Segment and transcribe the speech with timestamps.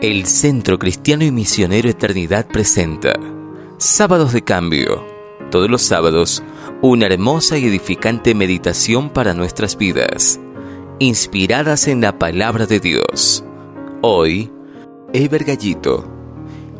[0.00, 3.12] El Centro Cristiano y Misionero Eternidad presenta
[3.76, 5.04] Sábados de Cambio.
[5.50, 6.42] Todos los sábados,
[6.80, 10.40] una hermosa y edificante meditación para nuestras vidas,
[11.00, 13.44] inspiradas en la palabra de Dios.
[14.00, 14.50] Hoy,
[15.12, 16.10] Eber Gallito,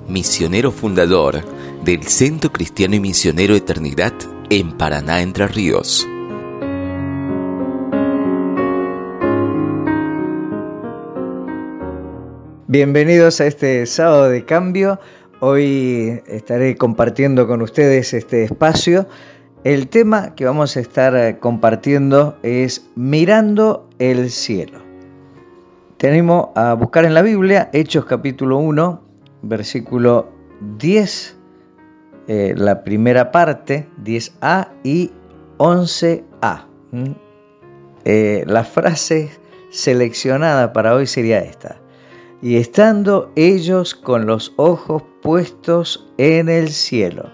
[0.09, 1.45] misionero fundador
[1.85, 4.15] del Centro Cristiano y Misionero Eternidad
[4.49, 6.09] en Paraná, Entre Ríos.
[12.71, 15.01] Bienvenidos a este sábado de cambio.
[15.41, 19.09] Hoy estaré compartiendo con ustedes este espacio.
[19.65, 24.79] El tema que vamos a estar eh, compartiendo es Mirando el cielo.
[25.97, 29.03] Tenemos a buscar en la Biblia Hechos capítulo 1,
[29.43, 30.29] versículo
[30.79, 31.39] 10,
[32.29, 35.11] eh, la primera parte, 10a y
[35.59, 36.67] 11a.
[36.93, 37.11] ¿Mm?
[38.05, 39.29] Eh, la frase
[39.73, 41.80] seleccionada para hoy sería esta
[42.43, 47.31] y estando ellos con los ojos puestos en el cielo.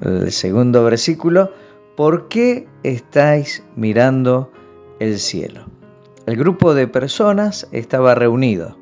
[0.00, 1.52] El segundo versículo,
[1.96, 4.52] ¿por qué estáis mirando
[5.00, 5.66] el cielo?
[6.26, 8.76] El grupo de personas estaba reunido.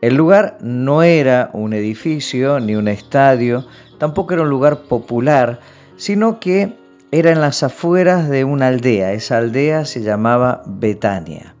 [0.00, 3.66] El lugar no era un edificio ni un estadio,
[3.98, 5.60] tampoco era un lugar popular,
[5.96, 6.76] sino que
[7.10, 9.12] era en las afueras de una aldea.
[9.12, 11.54] Esa aldea se llamaba Betania,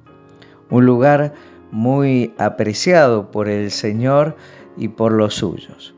[0.70, 1.34] un lugar
[1.72, 4.36] muy apreciado por el Señor
[4.76, 5.94] y por los suyos.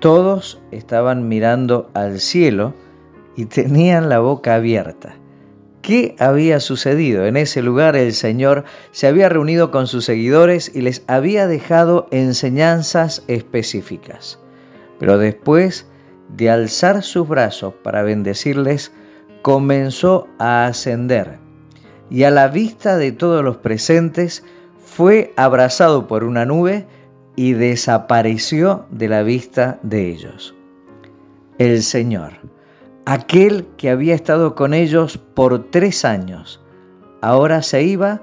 [0.00, 2.74] Todos estaban mirando al cielo
[3.36, 5.14] y tenían la boca abierta.
[5.82, 7.26] ¿Qué había sucedido?
[7.26, 12.08] En ese lugar el Señor se había reunido con sus seguidores y les había dejado
[12.10, 14.38] enseñanzas específicas.
[14.98, 15.86] Pero después
[16.28, 18.92] de alzar sus brazos para bendecirles,
[19.42, 21.38] comenzó a ascender.
[22.10, 24.44] Y a la vista de todos los presentes,
[24.94, 26.86] fue abrazado por una nube
[27.34, 30.54] y desapareció de la vista de ellos.
[31.56, 32.32] El Señor,
[33.06, 36.60] aquel que había estado con ellos por tres años,
[37.22, 38.20] ahora se iba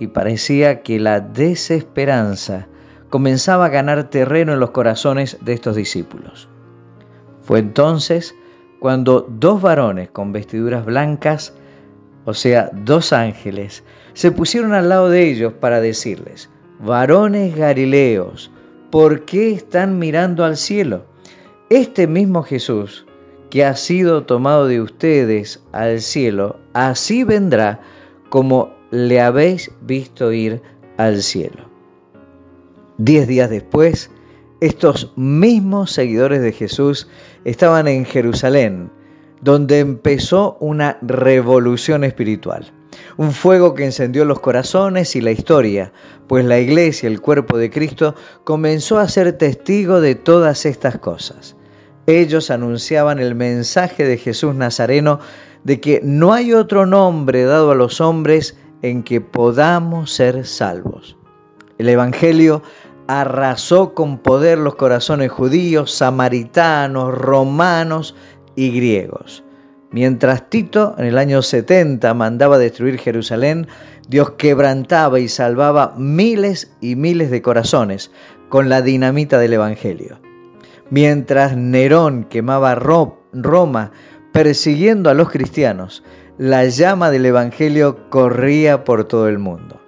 [0.00, 2.66] y parecía que la desesperanza
[3.10, 6.48] comenzaba a ganar terreno en los corazones de estos discípulos.
[7.42, 8.34] Fue entonces
[8.80, 11.52] cuando dos varones con vestiduras blancas
[12.26, 16.50] o sea, dos ángeles, se pusieron al lado de ellos para decirles,
[16.80, 18.50] varones galileos,
[18.90, 21.06] ¿por qué están mirando al cielo?
[21.70, 23.06] Este mismo Jesús,
[23.48, 27.80] que ha sido tomado de ustedes al cielo, así vendrá
[28.28, 30.60] como le habéis visto ir
[30.96, 31.70] al cielo.
[32.98, 34.10] Diez días después,
[34.60, 37.08] estos mismos seguidores de Jesús
[37.44, 38.90] estaban en Jerusalén,
[39.40, 42.72] donde empezó una revolución espiritual.
[43.16, 45.92] Un fuego que encendió los corazones y la historia,
[46.26, 48.14] pues la iglesia, el cuerpo de Cristo,
[48.44, 51.56] comenzó a ser testigo de todas estas cosas.
[52.06, 55.18] Ellos anunciaban el mensaje de Jesús Nazareno
[55.64, 61.16] de que no hay otro nombre dado a los hombres en que podamos ser salvos.
[61.78, 62.62] El Evangelio
[63.08, 68.14] arrasó con poder los corazones judíos, samaritanos, romanos
[68.56, 69.44] y griegos.
[69.92, 73.68] Mientras Tito en el año 70 mandaba destruir Jerusalén,
[74.08, 78.10] Dios quebrantaba y salvaba miles y miles de corazones
[78.48, 80.18] con la dinamita del Evangelio.
[80.90, 83.92] Mientras Nerón quemaba Roma
[84.32, 86.02] persiguiendo a los cristianos,
[86.38, 89.80] la llama del Evangelio corría por todo el mundo.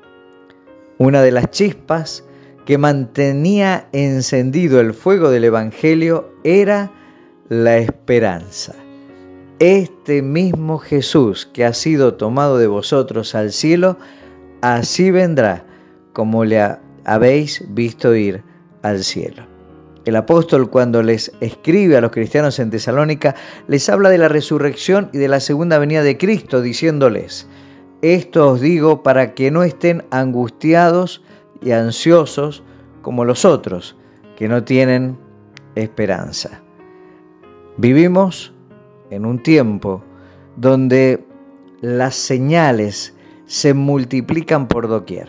[0.96, 2.24] Una de las chispas
[2.64, 6.90] que mantenía encendido el fuego del Evangelio era
[7.48, 8.74] la esperanza.
[9.58, 13.98] Este mismo Jesús que ha sido tomado de vosotros al cielo,
[14.60, 15.64] así vendrá
[16.12, 18.42] como le habéis visto ir
[18.82, 19.46] al cielo.
[20.04, 23.34] El apóstol cuando les escribe a los cristianos en Tesalónica
[23.66, 27.48] les habla de la resurrección y de la segunda venida de Cristo, diciéndoles,
[28.00, 31.22] esto os digo para que no estén angustiados
[31.60, 32.62] y ansiosos
[33.02, 33.96] como los otros,
[34.36, 35.18] que no tienen
[35.74, 36.62] esperanza.
[37.78, 38.52] Vivimos
[39.10, 40.02] en un tiempo
[40.56, 41.24] donde
[41.80, 43.14] las señales
[43.46, 45.28] se multiplican por doquier.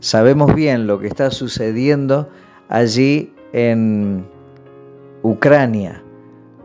[0.00, 2.28] Sabemos bien lo que está sucediendo
[2.68, 4.26] allí en
[5.22, 6.02] Ucrania,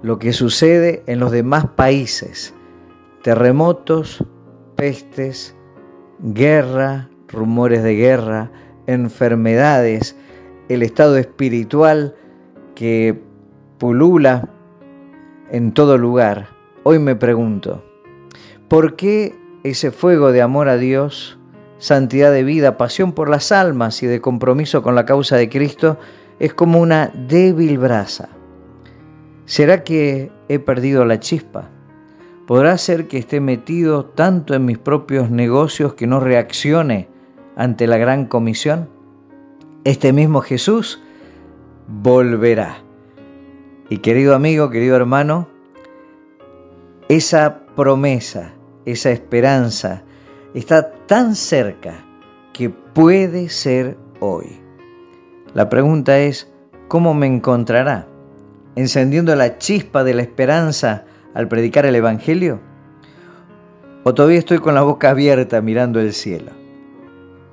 [0.01, 2.55] lo que sucede en los demás países,
[3.21, 4.25] terremotos,
[4.75, 5.55] pestes,
[6.23, 8.51] guerra, rumores de guerra,
[8.87, 10.15] enfermedades,
[10.69, 12.15] el estado espiritual
[12.73, 13.21] que
[13.77, 14.49] pulula
[15.51, 16.47] en todo lugar,
[16.83, 17.83] hoy me pregunto,
[18.67, 21.37] ¿por qué ese fuego de amor a Dios
[21.81, 25.97] santidad de vida, pasión por las almas y de compromiso con la causa de Cristo
[26.39, 28.29] es como una débil brasa.
[29.45, 31.69] ¿Será que he perdido la chispa?
[32.45, 37.09] ¿Podrá ser que esté metido tanto en mis propios negocios que no reaccione
[37.55, 38.87] ante la gran comisión?
[39.83, 41.01] Este mismo Jesús
[41.87, 42.77] volverá.
[43.91, 45.49] Y querido amigo, querido hermano,
[47.09, 48.53] esa promesa,
[48.85, 50.03] esa esperanza
[50.53, 52.05] está tan cerca
[52.53, 54.61] que puede ser hoy.
[55.53, 56.49] La pregunta es,
[56.87, 58.07] ¿cómo me encontrará?
[58.77, 61.03] ¿Encendiendo la chispa de la esperanza
[61.33, 62.61] al predicar el Evangelio?
[64.05, 66.53] ¿O todavía estoy con la boca abierta mirando el cielo?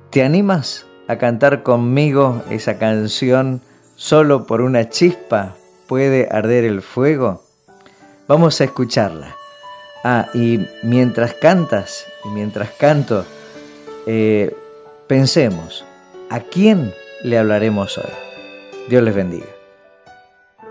[0.09, 3.61] ¿Te animas a cantar conmigo esa canción
[3.99, 5.57] Solo por una chispa
[5.89, 7.43] puede arder el fuego?
[8.27, 9.35] Vamos a escucharla.
[10.03, 13.25] Ah, y mientras cantas y mientras canto,
[14.05, 14.55] eh,
[15.07, 15.83] pensemos,
[16.29, 16.93] ¿a quién
[17.23, 18.11] le hablaremos hoy?
[18.87, 19.47] Dios les bendiga.
[20.61, 20.69] Con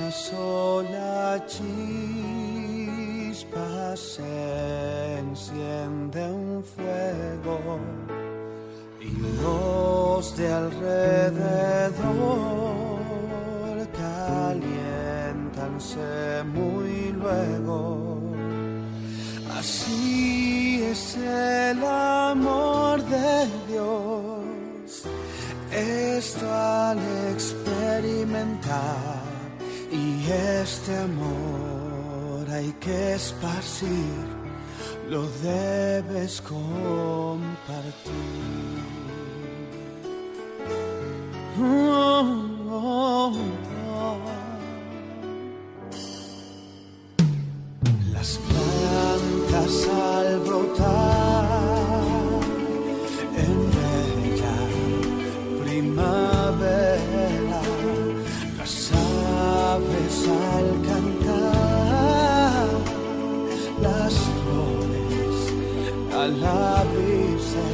[0.00, 1.84] una sola chispa
[3.94, 7.78] se enciende un fuego
[9.04, 9.10] y
[9.42, 11.92] los de alrededor
[15.52, 18.20] calientanse muy luego.
[19.58, 25.04] Así es el amor de Dios.
[25.72, 26.98] Esto al
[27.32, 29.22] experimentar
[29.90, 34.41] y este amor hay que esparcir,
[35.12, 36.72] lo debes compartir.
[48.14, 49.88] Las plantas
[66.32, 67.64] al abrirse,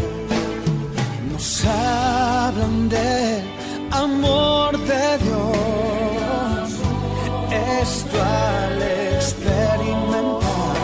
[1.31, 3.43] nos hablan del
[3.91, 6.69] amor de Dios.
[7.83, 8.83] Esto al
[9.17, 10.77] experimentar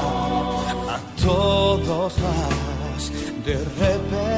[0.88, 3.04] a todos vas
[3.44, 4.33] de repetir,